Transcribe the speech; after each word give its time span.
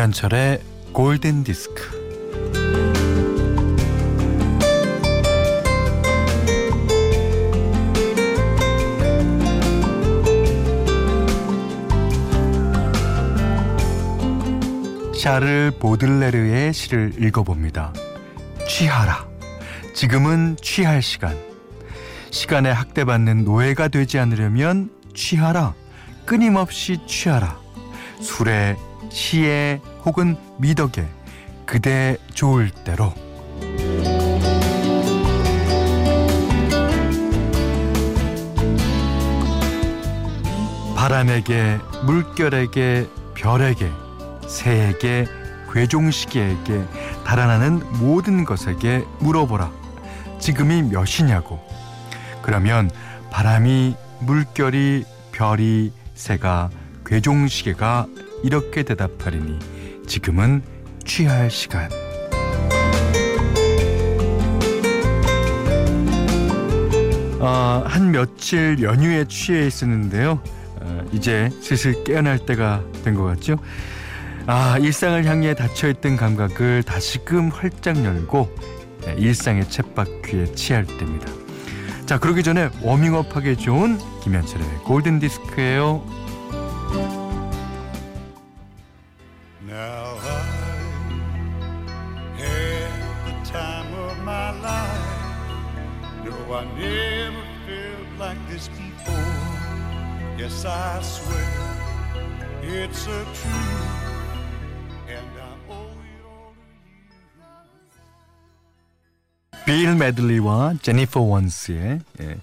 김현철의 0.00 0.60
골든 0.94 1.44
디스크. 1.44 1.82
샤를 15.20 15.70
보들레르의 15.78 16.72
시를 16.72 17.12
읽어봅니다. 17.18 17.92
취하라. 18.66 19.28
지금은 19.94 20.56
취할 20.62 21.02
시간. 21.02 21.36
시간에 22.30 22.70
학대받는 22.70 23.44
노예가 23.44 23.88
되지 23.88 24.18
않으려면 24.18 24.88
취하라. 25.14 25.74
끊임없이 26.24 27.00
취하라. 27.06 27.60
술에, 28.22 28.76
시에 29.10 29.80
혹은 30.04 30.36
미덕에 30.58 31.06
그대 31.66 32.16
좋을 32.34 32.70
대로. 32.84 33.12
바람에게, 40.96 41.78
물결에게, 42.04 43.08
별에게, 43.34 43.90
새에게, 44.46 45.26
괴종시계에게, 45.72 46.84
달아나는 47.24 47.80
모든 48.00 48.44
것에게 48.44 49.04
물어보라. 49.20 49.70
지금이 50.40 50.82
몇이냐고. 50.82 51.60
그러면 52.42 52.90
바람이, 53.30 53.96
물결이, 54.20 55.04
별이, 55.32 55.92
새가, 56.14 56.70
괴종시계가 57.06 58.06
이렇게 58.42 58.82
대답하리니 58.82 59.79
지금은 60.10 60.60
취할 61.04 61.48
시간. 61.48 61.88
어, 67.38 67.82
한 67.86 68.10
며칠 68.10 68.82
연휴에 68.82 69.24
취해 69.28 69.66
있었는데요. 69.66 70.42
어, 70.80 71.00
이제 71.12 71.48
슬슬 71.62 72.02
깨어날 72.04 72.38
때가 72.40 72.82
된 73.04 73.14
것 73.14 73.22
같죠? 73.24 73.56
아, 74.46 74.78
일상을 74.78 75.24
향해 75.26 75.54
닫혀있던 75.54 76.16
감각을 76.16 76.82
다시금 76.82 77.50
활짝 77.50 78.04
열고 78.04 78.48
네, 79.04 79.14
일상의 79.16 79.64
챗바퀴에 79.64 80.56
취할 80.56 80.86
때입니다. 80.86 81.26
자, 82.04 82.18
그러기 82.18 82.42
전에 82.42 82.68
워밍업하기 82.82 83.56
좋은 83.56 83.98
김현철의 84.22 84.66
골든 84.84 85.20
디스크예요. 85.20 86.04
I 96.60 96.64
never 96.76 97.42
felt 97.64 98.08
like 98.18 98.48
this 98.50 98.68
before. 98.68 99.16
Yes, 100.36 100.66
I 100.66 101.00
swear 101.00 101.48
it's 102.60 103.06
a 103.06 103.24
truth, 103.24 103.96
and 105.08 105.30
I 105.40 105.56
owe 105.72 105.96
it 106.04 106.20
all 106.28 106.52
to 106.52 106.66
you. 109.56 109.64
빌 109.64 109.96
메들리와 109.96 110.74
제니퍼 110.82 111.22
원스의 111.22 112.00
예, 112.20 112.38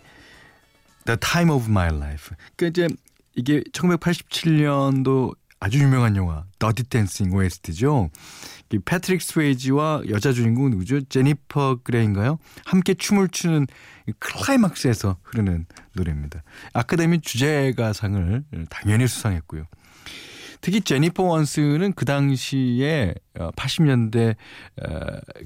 The 1.06 1.18
Time 1.20 1.52
of 1.52 1.70
My 1.70 1.90
Life. 1.94 2.36
그 2.56 2.66
이제 2.66 2.88
이게 3.36 3.62
1987년도 3.72 5.36
아주 5.60 5.80
유명한 5.80 6.16
영화 6.16 6.46
Dirty 6.60 6.84
Dancing 6.84 7.34
OST죠. 7.34 8.10
패트릭 8.86 9.22
스웨이지와 9.22 10.04
여자 10.10 10.32
주인공 10.32 10.70
누구죠? 10.70 11.02
제니퍼 11.02 11.80
그레인가요? 11.84 12.38
함께 12.66 12.94
춤을 12.94 13.30
추는 13.30 13.66
클라이막스에서 14.20 15.18
흐르는 15.24 15.66
노래입니다. 15.94 16.44
아카데미 16.74 17.22
주제가상을 17.22 18.44
당연히 18.70 19.08
수상했고요. 19.08 19.66
특히 20.68 20.82
제니퍼 20.82 21.24
원스는 21.24 21.94
그 21.94 22.04
당시에 22.04 23.14
80년대 23.36 24.36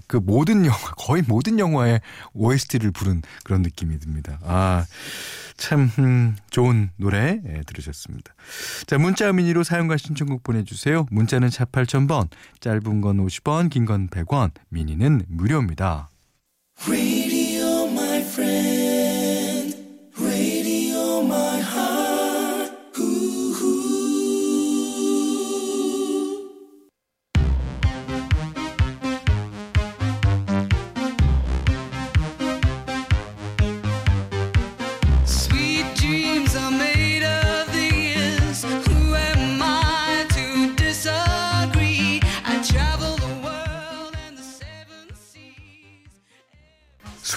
그 0.07 0.17
모든 0.17 0.65
영화 0.65 0.79
거의 0.97 1.21
모든 1.21 1.59
영화의 1.59 2.01
OST를 2.33 2.89
부른 2.89 3.21
그런 3.43 3.61
느낌이 3.61 3.99
듭니다. 3.99 4.39
아, 4.41 4.83
참 5.57 5.91
음, 5.99 6.35
좋은 6.49 6.89
노래 6.97 7.39
예, 7.47 7.61
들으셨습니다. 7.67 8.33
자, 8.87 8.97
문자 8.97 9.31
미니로 9.31 9.63
사용과 9.63 9.97
신청곡 9.97 10.41
보내주세요. 10.41 11.05
문자는 11.11 11.51
4 11.51 11.65
8000번, 11.65 12.29
짧은 12.59 13.01
건 13.01 13.17
50원, 13.23 13.69
긴 13.69 13.85
건 13.85 14.07
100원, 14.07 14.49
미니는 14.69 15.25
무료입니다. 15.27 16.09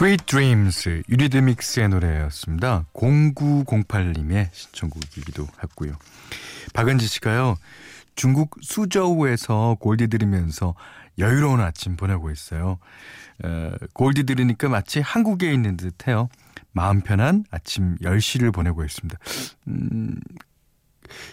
Sweet 0.05 0.27
Dreams 0.27 1.03
유리드믹스의 1.09 1.89
노래였습니다. 1.89 2.85
0908님의 2.93 4.51
신청곡이기도 4.53 5.47
했고요. 5.63 5.95
박은지 6.75 7.07
씨가요. 7.07 7.57
중국 8.15 8.55
수저우에서 8.61 9.79
골디 9.81 10.09
들으면서 10.09 10.75
여유로운 11.17 11.63
아침 11.63 11.97
보내고 11.97 12.31
있어요. 12.31 12.77
어, 13.45 13.73
골디 13.95 14.25
들으니까 14.25 14.69
마치 14.69 15.01
한국에 15.01 15.51
있는 15.51 15.79
듯해요. 15.79 16.29
마음 16.73 17.01
편한 17.01 17.47
아침 17.51 17.97
10시를 18.03 18.53
보내고 18.53 18.85
있습니다. 18.85 19.19
음, 19.69 20.21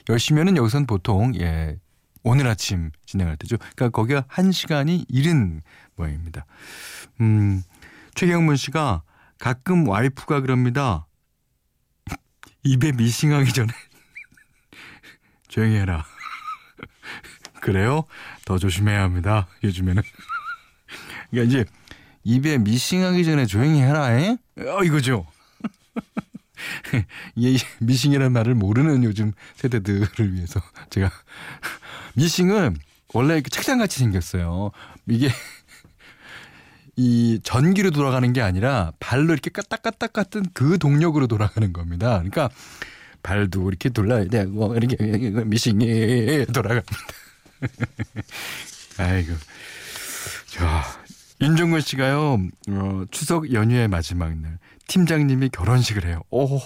10시면은 0.06 0.56
여기선 0.56 0.86
보통 0.86 1.36
예 1.36 1.76
오늘 2.24 2.48
아침 2.48 2.92
진행할 3.06 3.36
때죠. 3.36 3.58
그러니까 3.58 3.90
거기가 3.90 4.22
1시간이 4.30 5.08
이른 5.10 5.62
모양입니다. 5.98 6.46
음, 7.20 7.64
최경문 8.16 8.56
씨가 8.56 9.04
가끔 9.40 9.88
와이프가 9.88 10.42
그럽니다. 10.42 11.08
입에 12.64 12.92
미싱하기 12.92 13.54
전에 13.54 13.74
조용히 15.48 15.76
해라. 15.76 16.06
그래요? 17.62 18.06
더 18.46 18.58
조심해야 18.58 19.02
합니다. 19.02 19.48
요즘에는. 19.64 20.02
그러니까 21.30 21.50
이제 21.50 21.66
입에 22.24 22.58
미싱하기 22.58 23.24
전에 23.24 23.46
조용히 23.46 23.82
해라. 23.82 24.12
에? 24.14 24.38
어 24.68 24.84
이거죠. 24.84 25.26
이 27.36 27.58
미싱이라는 27.80 28.32
말을 28.32 28.56
모르는 28.56 29.04
요즘 29.04 29.34
세대들을 29.56 30.34
위해서 30.34 30.62
제가 30.90 31.10
미싱은 32.16 32.78
원래 33.14 33.36
이렇게 33.36 33.50
책상같이 33.50 34.00
생겼어요. 34.00 34.72
이게 35.08 35.30
이 37.02 37.40
전기로 37.42 37.90
돌아가는 37.90 38.32
게 38.32 38.42
아니라 38.42 38.94
발로 39.00 39.34
이렇게 39.34 39.50
까딱까딱 39.50 40.14
같은 40.14 40.44
그 40.54 40.78
동력으로 40.78 41.26
돌아가는 41.26 41.74
겁니다. 41.74 42.12
그러니까 42.20 42.52
발도 43.24 43.68
이렇게 43.70 43.90
돌려야 43.90 44.26
돼. 44.26 44.46
뭐 44.46 44.76
이렇게 44.76 44.98
미싱이 45.46 46.46
돌아갑니다. 46.54 46.98
아이고. 49.00 49.34
자, 50.46 50.84
윤종근 51.42 51.82
씨가요. 51.82 52.38
어, 52.70 53.04
추석 53.10 53.52
연휴의 53.52 53.88
마지막 53.88 54.38
날 54.38 54.60
팀장님이 54.88 55.50
결혼식을 55.50 56.06
해요. 56.06 56.22
오. 56.30 56.60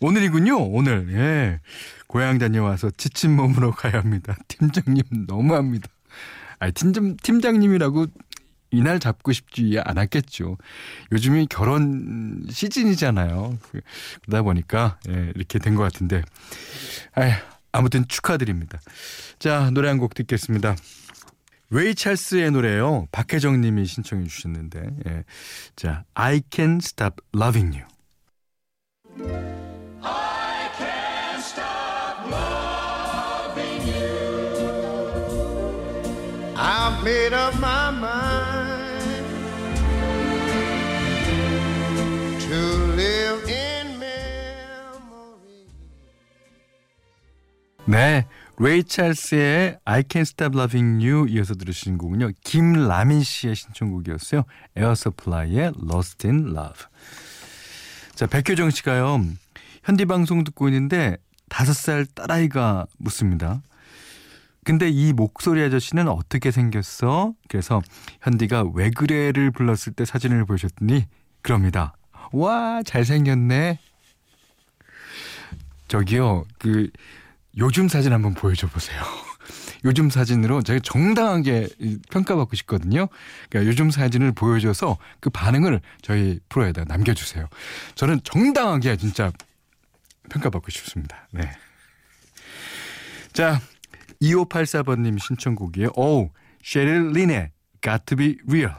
오늘이군요. 0.00 0.70
오늘. 0.70 1.08
예. 1.12 1.60
고향 2.08 2.38
다녀와서 2.38 2.90
지친 2.96 3.36
몸으로 3.36 3.70
가야 3.70 3.92
합니다. 3.92 4.36
팀장님 4.48 5.04
너무합니다. 5.28 5.88
아, 6.60 6.70
팀장 6.70 7.16
팀장님이라고 7.22 8.06
이날 8.70 8.98
잡고 8.98 9.32
싶지 9.32 9.78
않았겠죠. 9.82 10.56
요즘이 11.12 11.46
결혼 11.48 12.44
시즌이잖아요. 12.50 13.58
그러다 14.26 14.42
보니까 14.42 14.98
예, 15.08 15.32
이렇게 15.34 15.58
된 15.58 15.74
것 15.74 15.82
같은데. 15.82 16.22
아휴, 17.14 17.32
아무튼 17.72 18.06
축하드립니다. 18.08 18.80
자, 19.38 19.70
노래 19.70 19.88
한 19.88 19.98
곡 19.98 20.14
듣겠습니다. 20.14 20.76
레이 21.70 21.94
찰스의 21.94 22.50
노래요. 22.50 23.06
박혜정 23.12 23.60
님이 23.60 23.84
신청해 23.86 24.26
주셨는데. 24.26 24.82
예. 25.08 25.24
자, 25.76 26.04
I 26.14 26.42
can 26.50 26.78
stop 26.78 27.16
loving 27.34 27.76
you. 27.76 27.86
네, 47.98 48.28
레이 48.60 48.84
찰스의 48.84 49.80
I 49.84 50.02
Can't 50.04 50.20
Stop 50.20 50.56
Loving 50.56 51.04
You 51.04 51.26
이어서 51.30 51.54
들으신 51.54 51.98
곡은요. 51.98 52.30
김라민 52.44 53.24
씨의 53.24 53.56
신청곡이었어요. 53.56 54.44
에어 54.76 54.94
서플라이의 54.94 55.72
Lost 55.82 56.28
in 56.28 56.50
Love. 56.50 56.86
자, 58.14 58.28
백효정 58.28 58.70
씨가요. 58.70 59.24
현디 59.82 60.04
방송 60.04 60.44
듣고 60.44 60.68
있는데 60.68 61.16
다섯 61.48 61.72
살 61.72 62.06
딸아이가 62.06 62.86
묻습니다. 62.98 63.62
근데 64.62 64.88
이 64.88 65.12
목소리 65.12 65.60
아저씨는 65.64 66.06
어떻게 66.06 66.52
생겼어? 66.52 67.34
그래서 67.48 67.82
현디가 68.22 68.66
왜 68.74 68.90
그래를 68.90 69.50
불렀을 69.50 69.92
때 69.92 70.04
사진을 70.04 70.44
보여줬더니 70.44 71.06
그럽니다. 71.42 71.96
와, 72.30 72.80
잘생겼네. 72.86 73.80
저기요, 75.88 76.44
그 76.60 76.90
요즘 77.58 77.88
사진 77.88 78.12
한번 78.12 78.34
보여줘 78.34 78.68
보세요. 78.68 79.02
요즘 79.84 80.10
사진으로 80.10 80.62
제가 80.62 80.80
정당하게 80.82 81.68
평가받고 82.10 82.56
싶거든요. 82.56 83.08
그러니까 83.48 83.70
요즘 83.70 83.90
사진을 83.90 84.32
보여줘서 84.32 84.98
그 85.20 85.30
반응을 85.30 85.80
저희 86.02 86.40
프로에다 86.48 86.84
남겨주세요. 86.84 87.48
저는 87.94 88.20
정당하게 88.24 88.96
진짜 88.96 89.32
평가받고 90.30 90.70
싶습니다. 90.70 91.28
네. 91.32 91.50
자, 93.32 93.60
2584번님 94.20 95.18
신청곡이에요. 95.20 95.90
오, 95.96 96.30
셰릴 96.62 97.12
린의 97.12 97.50
Got 97.80 98.04
to 98.06 98.16
be 98.16 98.38
real. 98.48 98.74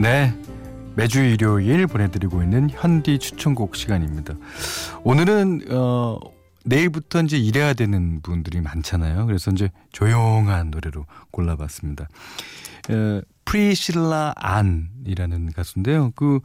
네. 0.00 0.34
매주 0.96 1.20
일요일 1.20 1.86
보내드리고 1.86 2.42
있는 2.42 2.70
현디 2.70 3.18
추천곡 3.18 3.76
시간입니다. 3.76 4.34
오늘은 5.04 5.66
어 5.72 6.18
내일부터 6.64 7.20
이제 7.20 7.36
일해야 7.36 7.74
되는 7.74 8.22
분들이 8.22 8.62
많잖아요. 8.62 9.26
그래서 9.26 9.50
이제 9.50 9.70
조용한 9.92 10.70
노래로 10.70 11.04
골라봤습니다. 11.32 12.08
어, 12.88 13.20
프리실라 13.44 14.32
안이라는 14.36 15.52
가수인데요. 15.52 16.12
그 16.16 16.40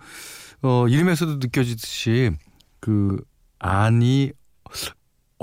어, 0.62 0.90
이름에서도 0.90 1.36
느껴지듯이 1.36 2.32
그 2.82 3.24
안이 3.60 4.34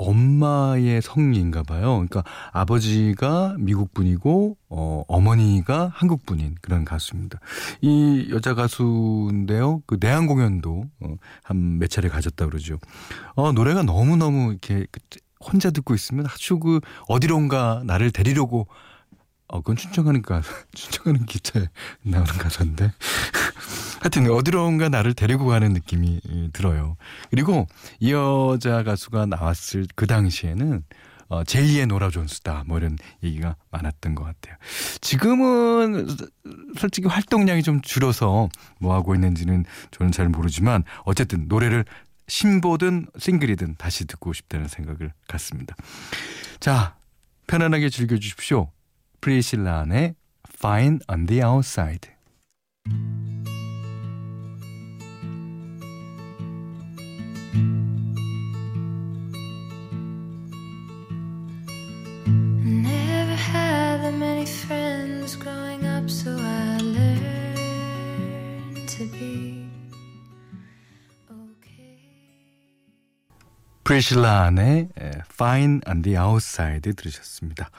엄마의 0.03 1.01
성인가 1.01 1.63
봐요. 1.63 1.93
그러니까 1.93 2.23
아버지가 2.51 3.55
미국 3.59 3.93
분이고 3.93 4.57
어 4.69 5.03
어머니가 5.07 5.91
한국 5.93 6.25
분인 6.25 6.55
그런 6.61 6.83
가수입니다. 6.85 7.39
이 7.81 8.27
여자 8.31 8.53
가수인데요. 8.53 9.81
그 9.85 9.97
내한 9.99 10.27
공연도 10.27 10.85
어, 11.01 11.15
한 11.43 11.77
몇 11.79 11.89
차례 11.89 12.09
가졌다 12.09 12.45
그러죠. 12.45 12.77
어 13.35 13.51
노래가 13.51 13.83
너무 13.83 14.15
너무 14.17 14.51
이렇게 14.51 14.85
그 14.91 14.99
혼자 15.39 15.71
듣고 15.71 15.93
있으면 15.95 16.25
아주 16.27 16.59
그 16.59 16.79
어디론가 17.07 17.83
나를 17.85 18.11
데리려고 18.11 18.67
어 19.47 19.59
그건 19.61 19.75
춘청하니까 19.75 20.41
춘청하는 20.73 21.25
기차에 21.25 21.67
나오는 22.03 22.25
가사인데 22.33 22.91
하여튼 24.03 24.29
어디론가 24.29 24.89
나를 24.89 25.13
데리고 25.13 25.45
가는 25.45 25.71
느낌이 25.71 26.19
예, 26.29 26.49
들어요. 26.51 26.97
그리고 27.29 27.67
이 28.01 28.11
여자 28.11 28.83
가수가 28.83 29.27
나왔을 29.27 29.87
그 29.95 30.07
당시에는 30.07 30.83
어, 31.29 31.43
제2의 31.43 31.85
노라 31.85 32.09
존스다 32.09 32.65
뭐 32.67 32.79
이런 32.79 32.97
얘기가 33.23 33.55
많았던 33.71 34.15
것 34.15 34.25
같아요. 34.25 34.57
지금은 34.99 36.07
솔직히 36.77 37.07
활동량이 37.07 37.63
좀 37.63 37.79
줄어서 37.81 38.49
뭐 38.77 38.93
하고 38.93 39.15
있는지는 39.15 39.63
저는 39.91 40.11
잘 40.11 40.27
모르지만 40.27 40.83
어쨌든 41.05 41.47
노래를 41.47 41.85
신보든 42.27 43.07
싱글이든 43.17 43.75
다시 43.77 44.05
듣고 44.05 44.33
싶다는 44.33 44.67
생각을 44.67 45.13
갖습니다. 45.29 45.75
자 46.59 46.97
편안하게 47.47 47.87
즐겨주십시오. 47.87 48.69
프리실란의 49.21 50.15
Fine 50.57 50.99
on 51.09 51.25
the 51.25 51.41
Outside. 51.41 52.11
프리실라 73.93 74.62
안의 74.62 74.89
Fine 75.33 75.81
on 75.87 76.01
the 76.01 76.17
Outside 76.17 76.93
들으셨습니다. 76.93 77.69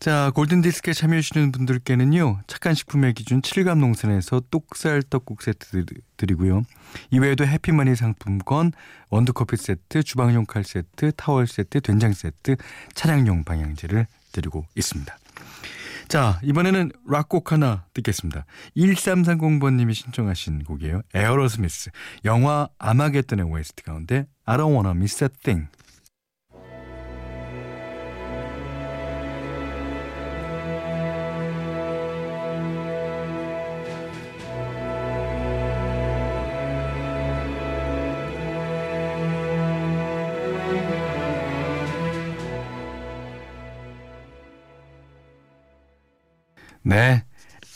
자, 0.00 0.30
골든디스크에 0.34 0.94
참여해주시는 0.94 1.52
분들께는요, 1.52 2.40
착한 2.46 2.72
식품의 2.72 3.12
기준 3.12 3.42
칠갑농산에서 3.42 4.40
똑살 4.50 5.02
떡국 5.02 5.42
세트 5.42 5.84
드리고요. 6.16 6.62
이외에도 7.10 7.46
해피머니 7.46 7.94
상품권, 7.94 8.72
원두커피 9.10 9.56
세트, 9.58 10.02
주방용 10.02 10.46
칼 10.46 10.64
세트, 10.64 11.12
타월 11.16 11.46
세트, 11.46 11.82
된장 11.82 12.14
세트, 12.14 12.56
차량용 12.94 13.44
방향제를 13.44 14.06
드리고 14.32 14.64
있습니다. 14.76 15.14
자, 16.08 16.40
이번에는 16.42 16.90
락곡 17.06 17.52
하나 17.52 17.84
듣겠습니다. 17.92 18.46
1330번님이 18.78 19.92
신청하신 19.92 20.64
곡이에요. 20.64 21.02
에어로스미스. 21.12 21.90
영화 22.24 22.68
아마겟돈의 22.78 23.44
OST 23.44 23.82
가운데 23.82 24.26
I 24.50 24.56
don't 24.56 24.72
wanna 24.72 24.94
miss 24.94 25.22
a 25.22 25.28
thing. 25.28 25.68
네. 46.82 47.22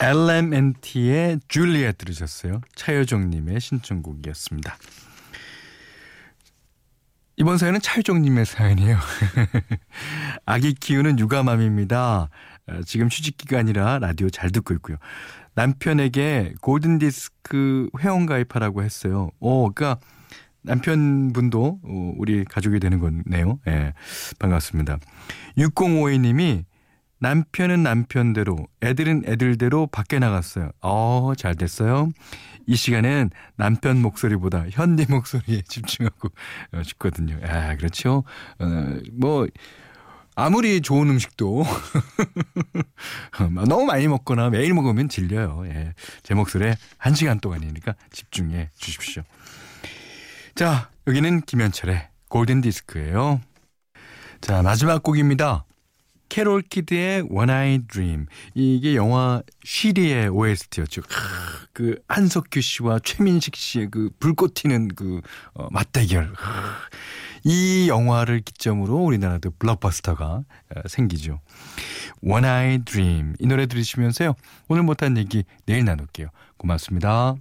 LMNT의 0.01 1.41
줄리엣 1.47 1.99
들으셨어요. 1.99 2.61
차효정님의 2.73 3.61
신청곡이었습니다. 3.61 4.75
이번 7.35 7.57
사연은 7.57 7.81
차효정님의 7.81 8.45
사연이에요. 8.45 8.97
아기 10.45 10.73
키우는 10.73 11.17
육아맘입니다. 11.19 12.29
어, 12.67 12.81
지금 12.85 13.07
휴직 13.07 13.37
기간이라 13.37 13.99
라디오 13.99 14.29
잘 14.29 14.51
듣고 14.51 14.73
있고요. 14.75 14.97
남편에게 15.55 16.53
골든 16.61 16.99
디스크 16.99 17.89
회원 17.99 18.25
가입하라고 18.25 18.83
했어요. 18.83 19.31
어, 19.39 19.69
그니까 19.71 19.99
남편분도 20.61 21.79
어, 21.83 22.13
우리 22.17 22.45
가족이 22.45 22.79
되는 22.79 22.99
거네요. 22.99 23.59
예, 23.67 23.93
반갑습니다. 24.39 24.97
6052님이 25.57 26.65
남편은 27.19 27.83
남편대로, 27.83 28.67
애들은 28.83 29.23
애들대로 29.25 29.87
밖에 29.87 30.19
나갔어요. 30.19 30.71
어, 30.81 31.31
잘 31.37 31.55
됐어요. 31.55 32.09
이 32.67 32.75
시간엔 32.75 33.29
남편 33.55 34.01
목소리보다 34.01 34.65
현디 34.69 35.07
목소리에 35.09 35.61
집중하고 35.67 36.29
어, 36.73 36.83
싶거든요. 36.83 37.39
아, 37.43 37.75
그렇죠. 37.75 38.23
어, 38.59 38.65
뭐, 39.13 39.47
아무리 40.35 40.81
좋은 40.81 41.09
음식도 41.09 41.63
너무 43.67 43.85
많이 43.85 44.07
먹거나 44.07 44.49
매일 44.49 44.73
먹으면 44.73 45.07
질려요. 45.07 45.63
예. 45.67 45.93
제 46.23 46.33
목소리에 46.33 46.75
한 46.97 47.13
시간 47.13 47.39
동안이니까 47.39 47.93
집중해 48.11 48.69
주십시오. 48.75 49.21
자, 50.55 50.89
여기는 51.07 51.41
김현철의 51.41 52.09
골든 52.29 52.61
디스크예요. 52.61 53.41
자, 54.41 54.63
마지막 54.63 55.03
곡입니다. 55.03 55.65
캐롤 56.33 56.63
키드의 56.63 57.27
When 57.29 57.51
I 57.51 57.79
Dream. 57.87 58.25
이게 58.55 58.95
영화 58.95 59.43
쉬리의 59.63 60.29
OST였죠. 60.29 61.03
그 61.73 62.01
한석규 62.07 62.59
씨와 62.59 62.97
최민식 63.03 63.55
씨의 63.55 63.91
그 63.91 64.09
불꽃 64.19 64.55
튀는 64.55 64.87
그 64.95 65.21
어, 65.53 65.67
맞대결. 65.69 66.33
이 67.43 67.87
영화를 67.87 68.41
기점으로 68.41 68.95
우리나라도 68.95 69.51
블록버스터가 69.59 70.25
어, 70.25 70.81
생기죠. 70.87 71.39
When 72.23 72.47
I 72.47 72.79
Dream. 72.79 73.35
이 73.37 73.45
노래 73.45 73.67
들으시면서요. 73.67 74.33
오늘 74.69 74.81
못한 74.81 75.17
얘기 75.17 75.43
내일 75.67 75.85
나눌게요. 75.85 76.29
고맙습니다. 76.57 77.35